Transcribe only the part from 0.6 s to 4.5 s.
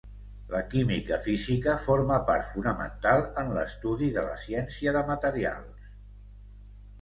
química física forma part fonamental en l'estudi de la